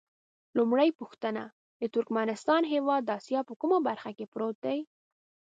[0.57, 1.43] لومړۍ پوښتنه:
[1.79, 4.79] د ترکمنستان هېواد د اسیا په کومه برخه کې پروت دی؟